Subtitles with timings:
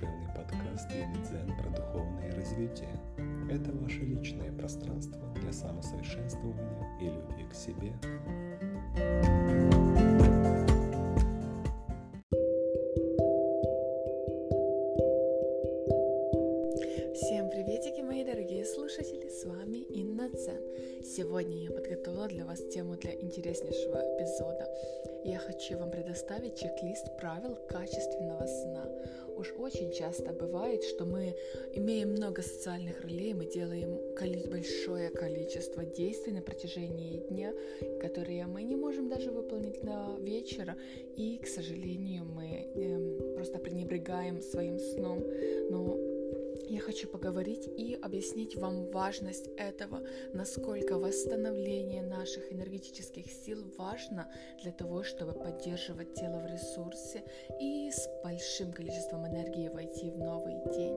[0.00, 2.88] душевный подкаст Дзен про духовное развитие.
[3.50, 7.92] Это ваше личное пространство для самосовершенствования и любви к себе.
[21.20, 24.66] Сегодня я подготовила для вас тему для интереснейшего эпизода.
[25.22, 28.88] Я хочу вам предоставить чек-лист правил качественного сна.
[29.36, 31.36] Уж очень часто бывает, что мы
[31.74, 34.00] имеем много социальных ролей, мы делаем
[34.50, 37.52] большое количество действий на протяжении дня,
[38.00, 40.74] которые мы не можем даже выполнить до вечера,
[41.16, 45.22] и, к сожалению, мы э, просто пренебрегаем своим сном.
[45.68, 45.98] Но
[46.70, 50.02] я хочу поговорить и объяснить вам важность этого,
[50.32, 57.24] насколько восстановление наших энергетических сил важно для того, чтобы поддерживать тело в ресурсе
[57.60, 60.94] и с большим количеством энергии войти в новый день.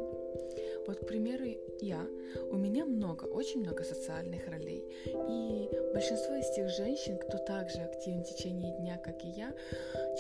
[0.88, 1.46] Вот, к примеру,
[1.82, 2.06] я,
[2.52, 4.86] у меня много, очень много социальных ролей.
[5.06, 9.54] И большинство из тех женщин, кто также активен в течение дня, как и я,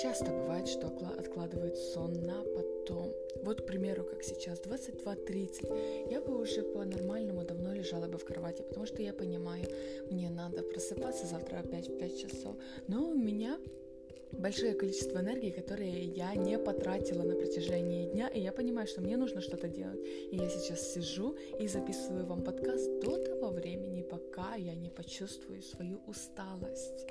[0.01, 3.13] часто бывает, что откладывают сон на потом.
[3.43, 8.61] Вот, к примеру, как сейчас, 22.30, я бы уже по-нормальному давно лежала бы в кровати,
[8.61, 9.65] потому что я понимаю,
[10.09, 12.55] мне надо просыпаться завтра опять в 5 часов.
[12.87, 13.59] Но у меня
[14.39, 19.17] большое количество энергии, которое я не потратила на протяжении дня, и я понимаю, что мне
[19.17, 19.99] нужно что-то делать.
[20.31, 25.61] И я сейчас сижу и записываю вам подкаст до того времени, пока я не почувствую
[25.61, 27.07] свою усталость.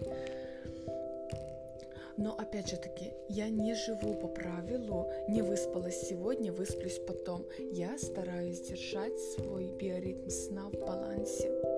[2.19, 7.47] Но опять же таки, я не живу по правилу, не выспалась сегодня, высплюсь потом.
[7.73, 11.72] Я стараюсь держать свой биоритм сна в балансе.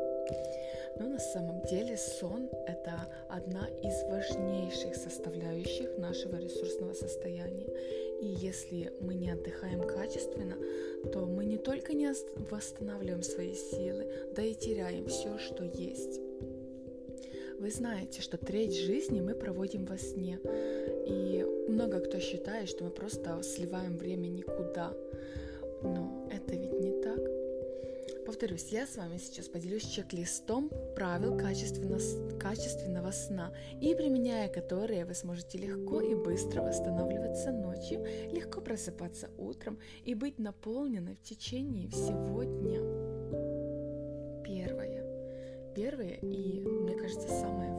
[0.98, 7.68] Но на самом деле сон– это одна из важнейших составляющих нашего ресурсного состояния.
[8.20, 10.56] И если мы не отдыхаем качественно,
[11.12, 12.12] то мы не только не
[12.50, 16.20] восстанавливаем свои силы, да и теряем все, что есть.
[17.58, 20.38] Вы знаете, что треть жизни мы проводим во сне.
[21.06, 24.92] И много кто считает, что мы просто сливаем время никуда.
[28.34, 32.00] Повторюсь, я с вами сейчас поделюсь чек-листом правил качественно,
[32.40, 39.78] качественного сна и применяя которые вы сможете легко и быстро восстанавливаться ночью, легко просыпаться утром
[40.04, 42.80] и быть наполнены в течение всего дня.
[44.42, 45.72] Первое.
[45.76, 47.73] Первое и, мне кажется, самое.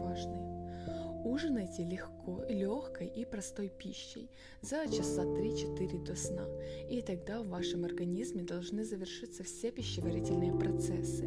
[1.25, 4.29] Ужинайте легко, легкой и простой пищей
[4.61, 6.47] за часа 3-4 до сна,
[6.87, 11.25] и тогда в вашем организме должны завершиться все пищеварительные процессы.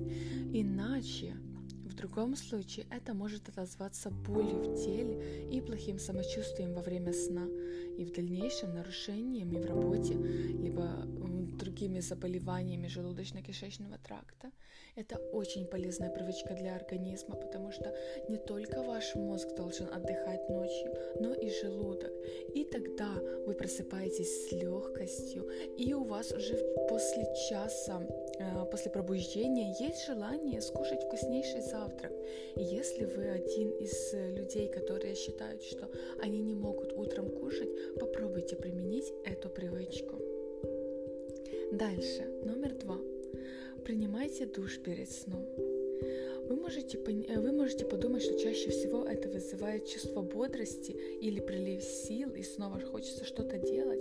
[0.53, 1.35] Иначе
[1.99, 7.47] другом случае это может отозваться болью в теле и плохим самочувствием во время сна,
[7.99, 11.07] и в дальнейшем нарушениями в работе, либо
[11.59, 14.51] другими заболеваниями желудочно-кишечного тракта.
[14.97, 17.95] Это очень полезная привычка для организма, потому что
[18.29, 22.13] не только ваш мозг должен отдыхать ночью, но и желудок.
[22.55, 23.13] И тогда
[23.47, 25.49] вы просыпаетесь с легкостью,
[25.79, 26.57] и у вас уже
[26.89, 28.03] после часа,
[28.39, 31.88] э, после пробуждения есть желание скушать вкуснейший завтрак.
[32.57, 35.89] И если вы один из людей, которые считают, что
[36.21, 37.69] они не могут утром кушать,
[37.99, 40.19] попробуйте применить эту привычку.
[41.73, 42.99] Дальше, номер два.
[43.85, 45.47] Принимайте душ перед сном.
[46.49, 51.83] Вы можете, э, вы можете подумать, что чаще всего это вызывает чувство бодрости или прилив
[51.83, 54.01] сил, и снова хочется что-то делать.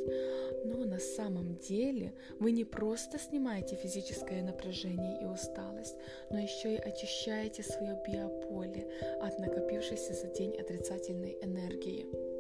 [0.63, 5.95] Но на самом деле вы не просто снимаете физическое напряжение и усталость,
[6.29, 8.87] но еще и очищаете свое биополе
[9.21, 12.36] от накопившейся за день отрицательной энергии.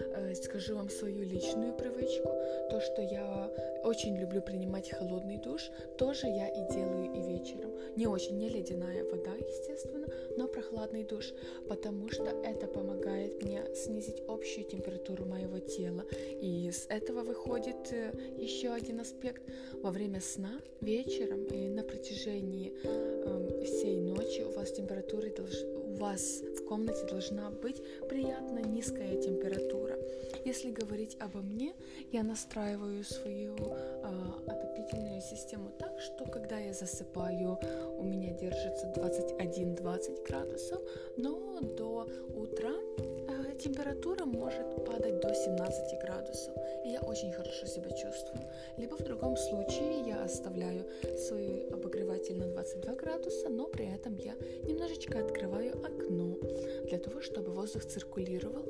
[0.00, 2.28] Э, скажу вам свою личную привычку,
[2.70, 3.50] то, что я
[3.84, 7.72] очень люблю принимать холодный душ, тоже я и делаю и вечером.
[7.96, 10.06] Не очень, не ледяная вода, естественно,
[10.36, 11.32] но прохладный душ,
[11.68, 16.04] потому что это помогает мне снизить общую температуру моего тела.
[16.40, 19.42] И с этого выходит э, еще один аспект.
[19.82, 26.40] Во время сна, вечером и на протяжении э, всей ночи у вас температура должна вас
[26.40, 29.98] в комнате должна быть приятно низкая температура.
[30.44, 31.74] Если говорить обо мне,
[32.12, 34.08] я настраиваю свою э,
[34.46, 37.58] отопительную систему так, что когда я засыпаю,
[37.98, 40.80] у меня держится 21-20 градусов,
[41.16, 47.90] но до утра э, температура может падать до 17 градусов, и я очень хорошо себя
[47.90, 48.42] чувствую.
[48.76, 50.84] Либо в другом случае я оставляю
[51.16, 54.34] свой обогреватель на 22 градуса, но при этом я
[54.66, 56.38] немножечко открываю окно
[56.84, 58.64] для того, чтобы воздух циркулировал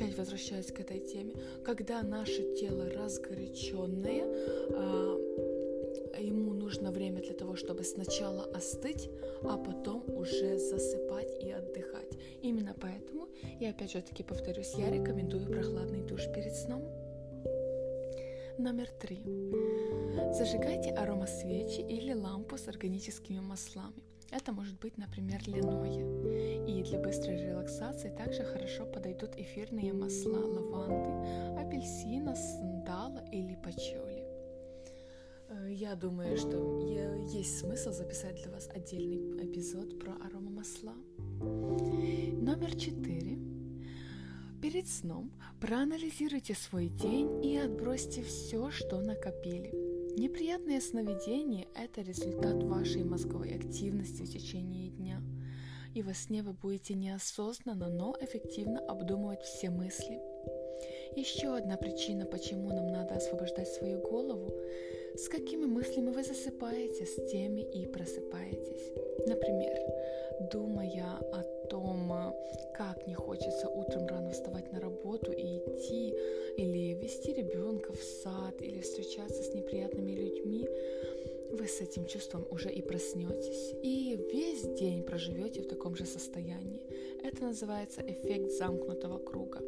[0.00, 1.34] опять возвращаясь к этой теме,
[1.64, 4.24] когда наше тело разгоряченное,
[4.70, 5.16] а,
[6.20, 9.10] ему нужно время для того, чтобы сначала остыть,
[9.42, 12.18] а потом уже засыпать и отдыхать.
[12.42, 13.28] Именно поэтому,
[13.60, 16.84] и опять же таки повторюсь, я рекомендую прохладный душ перед сном.
[18.58, 19.22] Номер три.
[20.32, 24.04] Зажигайте аромасвечи или лампу с органическими маслами.
[24.30, 26.66] Это может быть, например, линое.
[26.66, 34.09] И для быстрой релаксации также хорошо подойдут эфирные масла лаванды, апельсина, сандала или пачоли.
[35.80, 36.78] Я думаю, что
[37.32, 40.92] есть смысл записать для вас отдельный эпизод про аромамасла.
[41.40, 43.38] Номер четыре.
[44.60, 49.70] Перед сном проанализируйте свой день и отбросьте все, что накопили.
[50.18, 55.22] Неприятные сновидения– это результат вашей мозговой активности в течение дня.
[55.94, 60.20] И во сне вы будете неосознанно, но эффективно обдумывать все мысли.
[61.16, 64.52] Еще одна причина, почему нам надо освобождать свою голову–
[65.16, 68.92] с какими мыслями вы засыпаете, с теми и просыпаетесь.
[69.26, 69.78] Например,
[70.52, 72.34] думая о том,
[72.74, 76.14] как не хочется утром рано вставать на работу и идти,
[76.56, 80.68] или вести ребенка в сад, или встречаться с неприятными людьми,
[81.52, 86.82] вы с этим чувством уже и проснетесь, и весь день проживете в таком же состоянии.
[87.22, 89.60] Это называется эффект замкнутого круга.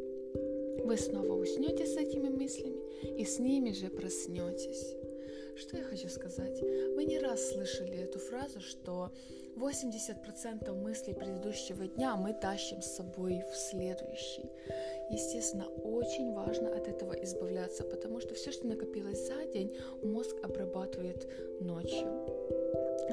[0.83, 2.81] Вы снова уснете с этими мыслями
[3.17, 4.95] и с ними же проснетесь.
[5.55, 6.59] Что я хочу сказать?
[6.61, 9.11] Вы не раз слышали эту фразу, что
[9.55, 14.49] 80% мыслей предыдущего дня мы тащим с собой в следующий.
[15.09, 21.27] Естественно, очень важно от этого избавляться, потому что все, что накопилось за день, мозг обрабатывает
[21.61, 22.32] ночью.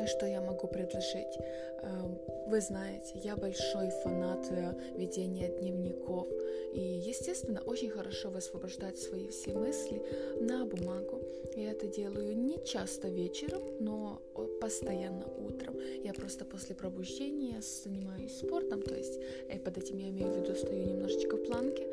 [0.06, 1.38] Что я могу предложить?
[1.82, 6.29] Эм, вы знаете, я большой фанат э, ведения дневников.
[6.73, 10.02] И, естественно, очень хорошо высвобождать свои все мысли
[10.41, 11.20] на бумагу.
[11.56, 14.20] Я это делаю не часто вечером, но
[14.61, 15.76] постоянно утром.
[16.05, 19.19] Я просто после пробуждения занимаюсь спортом, то есть
[19.49, 21.87] э, под этим я имею в виду, стою немножечко в планке,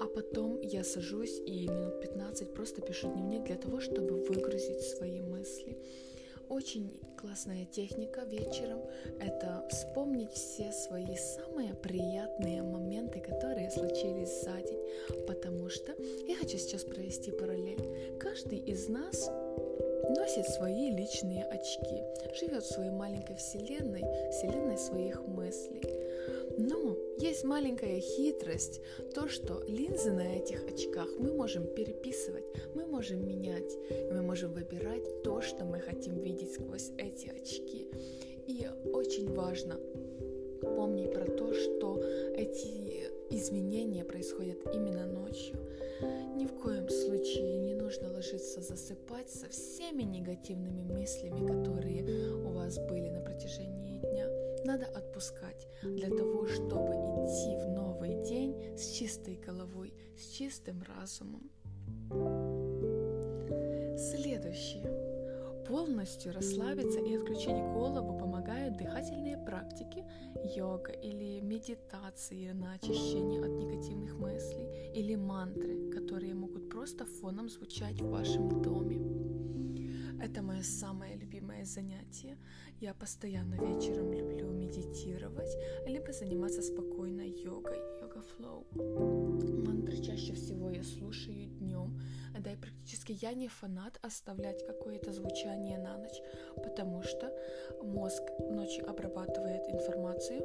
[0.00, 5.20] а потом я сажусь и минут 15 просто пишу дневник для того, чтобы выгрузить свои
[5.20, 5.78] мысли.
[6.48, 6.90] Очень
[7.24, 8.82] классная техника вечером–
[9.20, 14.80] это вспомнить все свои самые приятные моменты, которые случились за день.
[15.26, 15.94] Потому что
[16.28, 18.18] я хочу сейчас провести параллель.
[18.20, 19.30] Каждый из нас
[20.10, 22.02] носит свои личные очки,
[22.38, 25.82] живет в своей маленькой вселенной, вселенной своих мыслей.
[26.58, 28.80] Но есть маленькая хитрость,
[29.14, 32.44] то, что линзы на этих очках мы можем переписывать,
[32.74, 33.76] мы можем менять,
[34.10, 37.88] мы можем выбирать то, что мы хотим видеть сквозь эти очки.
[38.46, 39.78] И очень важно
[40.60, 42.00] помнить про то, что
[42.36, 45.56] эти изменения происходят именно ночью.
[46.36, 52.76] Ни в коем случае не нужно ложиться засыпать со всеми негативными мыслями, которые у вас
[52.78, 53.83] были на протяжении.
[54.64, 61.50] Надо отпускать для того, чтобы идти в новый день с чистой головой, с чистым разумом.
[63.98, 65.04] Следующее.
[65.68, 70.04] Полностью расслабиться и отключить голову помогают дыхательные практики,
[70.56, 78.00] йога или медитации на очищение от негативных мыслей или мантры, которые могут просто фоном звучать
[78.00, 78.98] в вашем доме.
[80.22, 81.33] Это мое самое любимое
[81.64, 82.36] занятие.
[82.80, 85.56] Я постоянно вечером люблю медитировать,
[85.86, 88.66] либо заниматься спокойной йогой, йога-флоу.
[89.66, 92.00] Мантры чаще всего я слушаю днем,
[92.38, 96.20] да и практически я не фанат оставлять какое-то звучание на ночь,
[96.56, 97.32] потому что
[97.82, 100.42] мозг ночью обрабатывает информацию,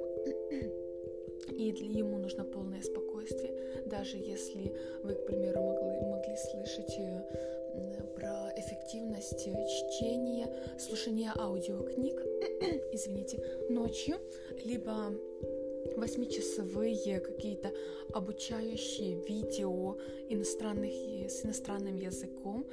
[1.52, 3.86] и ему нужно полное спокойствие.
[3.86, 4.74] Даже если
[5.04, 7.59] вы, к примеру, могли, могли слышать э,
[8.16, 12.16] про эффективность чтения, слушания аудиокниг,
[12.94, 14.20] извините, ночью,
[14.64, 15.14] либо
[15.96, 17.72] восьмичасовые какие-то
[18.14, 19.98] обучающие видео
[20.30, 20.92] иностранных,
[21.30, 22.66] с иностранным языком.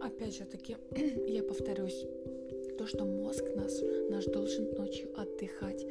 [0.00, 0.76] Опять же таки,
[1.26, 2.04] я повторюсь,
[2.78, 3.72] то, что мозг наш,
[4.08, 5.84] наш должен ночью отдыхать,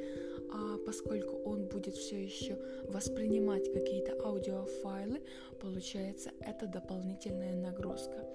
[0.53, 2.57] а поскольку он будет все еще
[2.88, 5.21] воспринимать какие-то аудиофайлы,
[5.59, 8.25] получается это дополнительная нагрузка.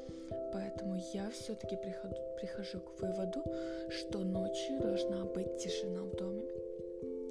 [0.52, 3.42] Поэтому я все-таки прихожу, прихожу к выводу,
[3.90, 6.42] что ночью должна быть тишина в доме.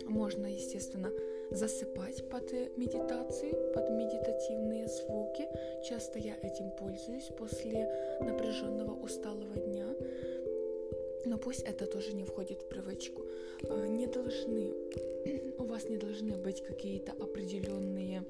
[0.08, 1.10] Можно, естественно,
[1.51, 5.48] засыпать под медитацию, под медитативные звуки.
[5.88, 7.89] Часто я этим пользуюсь после
[8.20, 9.88] напряженного усталого дня.
[11.25, 13.24] Но пусть это тоже не входит в привычку.
[13.63, 14.74] Э, не должны,
[15.60, 18.24] у вас не должны быть какие-то определенные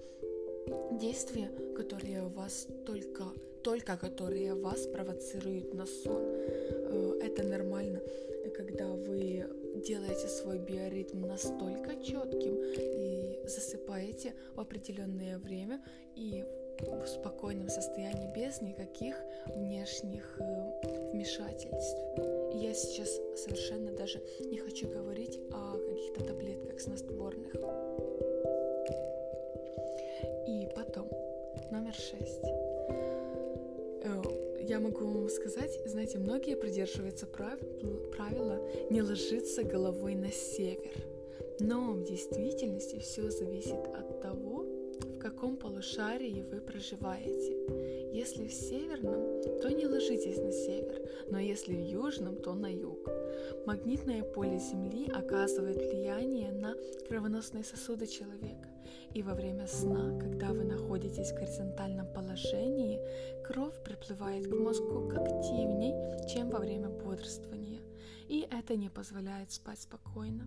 [1.00, 3.26] действия, которые вас только,
[3.64, 6.24] только которые вас провоцируют на сон.
[6.24, 8.02] Э, это нормально,
[8.56, 9.46] когда вы
[9.86, 15.82] делаете свой биоритм настолько четким и засыпаете в определенное время
[16.16, 16.44] и
[16.80, 19.16] в спокойном состоянии без никаких
[19.56, 21.98] внешних э, вмешательств.
[22.54, 27.56] Я сейчас совершенно даже не хочу говорить о каких-то таблетках снотворных.
[30.48, 31.10] И потом,
[31.72, 32.44] номер шесть.
[34.04, 34.22] Э,
[34.68, 37.60] я могу вам сказать, знаете, многие придерживаются прав...
[38.16, 41.06] правила не ложиться головой на север.
[41.60, 44.66] Но в действительности все зависит от того,
[45.00, 48.12] в каком полушарии вы проживаете.
[48.12, 53.08] Если в северном, то не ложитесь на север, но если в южном, то на юг.
[53.66, 56.76] Магнитное поле Земли оказывает влияние на
[57.08, 58.71] кровоносные сосуды человека.
[59.14, 63.00] И во время сна, когда вы находитесь в горизонтальном положении,
[63.44, 65.94] кровь приплывает к мозгу активней,
[66.28, 67.82] чем во время бодрствования.
[68.30, 70.46] И это не позволяет спать спокойно.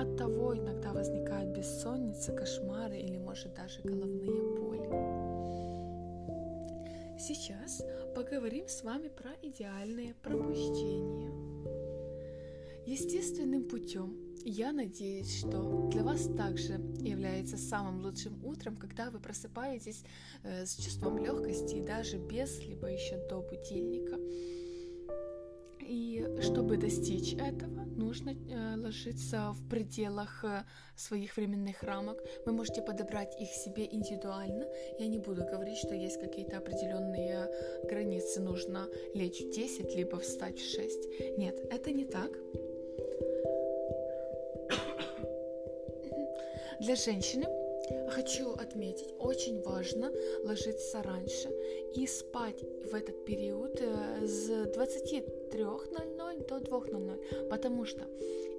[0.00, 4.88] От того иногда возникает бессонница, кошмары или может даже головные боли.
[7.18, 7.82] Сейчас
[8.14, 11.32] поговорим с вами про идеальное пробуждение.
[12.86, 14.16] Естественным путем
[14.50, 20.04] я надеюсь, что для вас также является самым лучшим утром, когда вы просыпаетесь
[20.42, 24.18] э, с чувством легкости и даже без, либо еще до будильника.
[25.80, 30.64] И чтобы достичь этого, нужно э, ложиться в пределах э,
[30.96, 32.18] своих временных рамок.
[32.46, 34.66] Вы можете подобрать их себе индивидуально.
[34.98, 37.48] Я не буду говорить, что есть какие-то определенные
[37.84, 38.40] границы.
[38.40, 41.38] Нужно лечь в 10, либо встать в 6.
[41.38, 42.30] Нет, это не так.
[46.84, 47.46] Для женщины
[48.10, 50.12] хочу отметить, очень важно
[50.42, 51.48] ложиться раньше
[51.94, 58.02] и спать в этот период э, с 23.00 до 2.00, потому что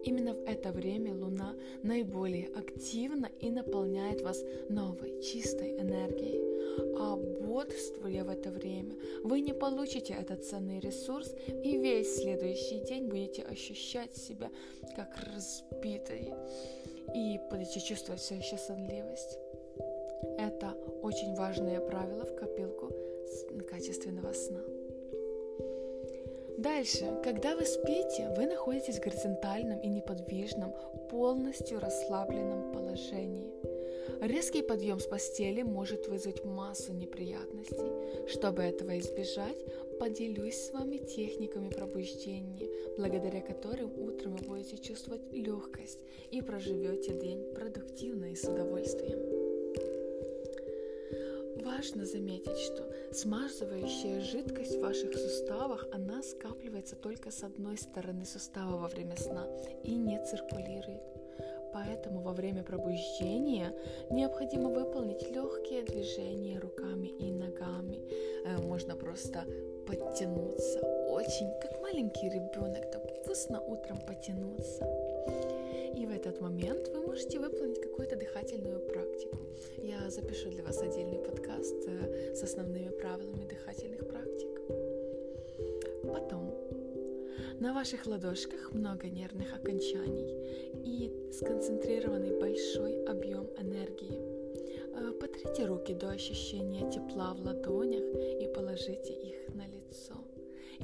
[0.06, 6.42] именно в это время Луна наиболее активна и наполняет вас новой, чистой энергией.
[6.98, 11.34] А бодрствуя в это время, вы не получите этот ценный ресурс
[11.64, 14.50] и весь следующий день будете ощущать себя
[14.96, 16.36] как разбитые
[17.14, 19.38] и будете чувствовать все еще сонливость.
[20.38, 20.72] Это
[21.02, 22.92] очень важное правило в копилку
[23.70, 24.75] качественного сна.
[26.58, 30.74] Дальше, когда вы спите, вы находитесь в горизонтальном и неподвижном,
[31.10, 33.52] полностью расслабленном положении.
[34.22, 38.28] Резкий подъем с постели может вызвать массу неприятностей.
[38.28, 39.58] Чтобы этого избежать,
[40.00, 46.00] поделюсь с вами техниками пробуждения, благодаря которым утром вы будете чувствовать легкость
[46.32, 49.45] и проживете день продуктивно и с удовольствием.
[51.64, 58.78] Важно заметить, что смазывающая жидкость в ваших суставах, она скапливается только с одной стороны сустава
[58.78, 59.48] во время сна
[59.84, 61.02] и не циркулирует.
[61.74, 63.74] Поэтому во время пробуждения
[64.10, 68.00] необходимо выполнить легкие движения руками и ногами.
[68.46, 69.44] Э, можно просто
[69.86, 75.05] подтянуться, очень, как маленький ребенок, так вкусно утром потянуться.
[75.27, 79.38] И в этот момент вы можете выполнить какую-то дыхательную практику.
[79.77, 84.62] Я запишу для вас отдельный подкаст э, с основными правилами дыхательных практик.
[86.03, 86.53] Потом
[87.60, 90.36] на ваших ладошках много нервных окончаний
[90.84, 94.20] и сконцентрированный большой объем энергии.
[94.94, 98.03] Э, потрите руки до ощущения тепла в ладонях
[98.41, 99.25] и положите.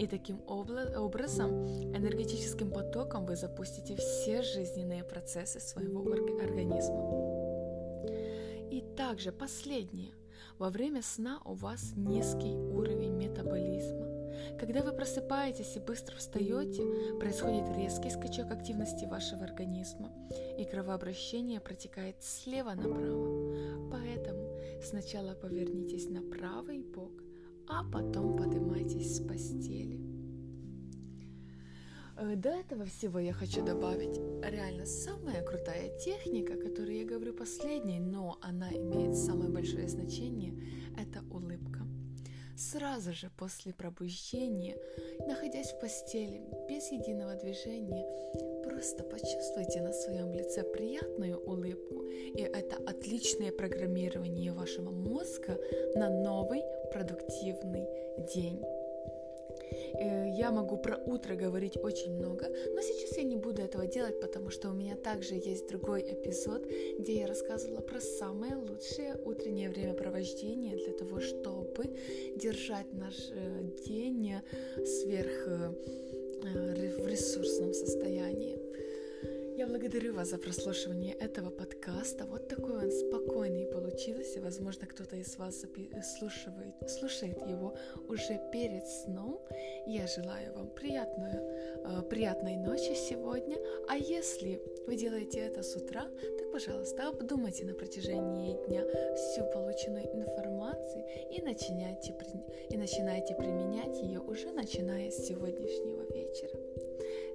[0.01, 6.01] И таким образом энергетическим потоком вы запустите все жизненные процессы своего
[6.41, 8.09] организма.
[8.71, 10.11] И также последнее.
[10.57, 14.07] Во время сна у вас низкий уровень метаболизма.
[14.59, 16.83] Когда вы просыпаетесь и быстро встаете,
[17.19, 20.11] происходит резкий скачок активности вашего организма,
[20.57, 23.91] и кровообращение протекает слева направо.
[23.91, 27.20] Поэтому сначала повернитесь на правый бок,
[27.71, 29.99] а потом поднимайтесь с постели.
[32.17, 37.99] Э, до этого всего я хочу добавить реально самая крутая техника, которую я говорю последней,
[37.99, 40.53] но она имеет самое большое значение,
[40.97, 41.79] это улыбка.
[42.57, 44.77] Сразу же после пробуждения,
[45.25, 48.05] находясь в постели, без единого движения,
[48.63, 55.57] просто почувствуйте на своем лице приятную улыбку, и это отличное программирование вашего мозга
[55.95, 57.87] на новый продуктивный
[58.33, 58.61] день.
[59.93, 64.19] Э, я могу про утро говорить очень много, но сейчас я не буду этого делать,
[64.19, 66.65] потому что у меня также есть другой эпизод,
[66.99, 71.95] где я рассказывала про самое лучшее утреннее времяпровождение для того, чтобы
[72.35, 74.33] держать наш э, день
[74.85, 75.47] сверх
[76.41, 78.70] в ресурсном состоянии.
[79.61, 82.25] Я благодарю вас за прослушивание этого подкаста.
[82.25, 84.41] Вот такой он спокойный получился.
[84.41, 85.63] Возможно, кто-то из вас
[86.17, 87.77] слушает, слушает его
[88.09, 89.39] уже перед сном.
[89.85, 93.57] Я желаю вам приятную, э, приятной ночи сегодня.
[93.87, 96.07] А если вы делаете это с утра,
[96.39, 98.83] так, пожалуйста, обдумайте на протяжении дня
[99.15, 102.15] всю полученную информацию и начинайте,
[102.71, 106.70] и начинайте применять ее уже начиная с сегодняшнего вечера.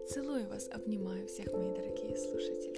[0.08, 2.76] Целую вас, обнимаю всех, мои дорогие слушатели.